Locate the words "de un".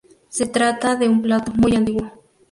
0.95-1.21